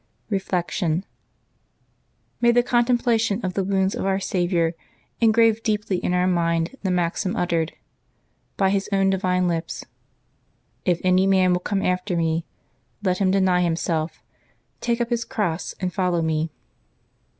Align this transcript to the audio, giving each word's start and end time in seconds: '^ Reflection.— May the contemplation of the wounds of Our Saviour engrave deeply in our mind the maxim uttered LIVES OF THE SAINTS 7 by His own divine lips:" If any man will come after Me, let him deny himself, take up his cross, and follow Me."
'^ 0.01 0.03
Reflection.— 0.31 1.05
May 2.41 2.49
the 2.51 2.63
contemplation 2.63 3.39
of 3.45 3.53
the 3.53 3.63
wounds 3.63 3.93
of 3.93 4.03
Our 4.03 4.19
Saviour 4.19 4.73
engrave 5.19 5.61
deeply 5.61 5.97
in 5.97 6.11
our 6.15 6.25
mind 6.25 6.75
the 6.81 6.89
maxim 6.89 7.35
uttered 7.35 7.73
LIVES 8.57 8.57
OF 8.57 8.57
THE 8.57 8.57
SAINTS 8.57 8.57
7 8.57 8.57
by 8.57 8.69
His 8.71 8.89
own 9.05 9.09
divine 9.11 9.47
lips:" 9.47 9.85
If 10.91 11.01
any 11.03 11.27
man 11.27 11.53
will 11.53 11.59
come 11.59 11.83
after 11.83 12.17
Me, 12.17 12.43
let 13.03 13.19
him 13.19 13.29
deny 13.29 13.61
himself, 13.61 14.23
take 14.79 15.01
up 15.01 15.11
his 15.11 15.23
cross, 15.23 15.75
and 15.79 15.93
follow 15.93 16.23
Me." 16.23 16.49